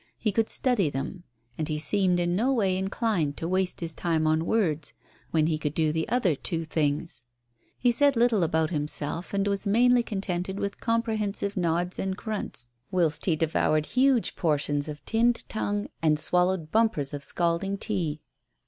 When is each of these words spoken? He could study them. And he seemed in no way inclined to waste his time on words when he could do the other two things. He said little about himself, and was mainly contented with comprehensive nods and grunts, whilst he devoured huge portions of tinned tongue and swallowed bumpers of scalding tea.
He 0.17 0.31
could 0.31 0.49
study 0.49 0.89
them. 0.89 1.25
And 1.59 1.67
he 1.67 1.77
seemed 1.77 2.19
in 2.19 2.35
no 2.35 2.51
way 2.51 2.75
inclined 2.75 3.37
to 3.37 3.47
waste 3.47 3.81
his 3.81 3.93
time 3.93 4.25
on 4.25 4.47
words 4.47 4.93
when 5.29 5.45
he 5.45 5.59
could 5.59 5.75
do 5.75 5.91
the 5.91 6.09
other 6.09 6.33
two 6.35 6.65
things. 6.65 7.21
He 7.77 7.91
said 7.91 8.15
little 8.15 8.41
about 8.41 8.71
himself, 8.71 9.31
and 9.31 9.47
was 9.47 9.67
mainly 9.67 10.01
contented 10.01 10.59
with 10.59 10.79
comprehensive 10.79 11.55
nods 11.55 11.99
and 11.99 12.17
grunts, 12.17 12.69
whilst 12.89 13.27
he 13.27 13.35
devoured 13.35 13.85
huge 13.85 14.35
portions 14.35 14.87
of 14.87 15.05
tinned 15.05 15.47
tongue 15.47 15.87
and 16.01 16.19
swallowed 16.19 16.71
bumpers 16.71 17.13
of 17.13 17.23
scalding 17.23 17.77
tea. 17.77 18.21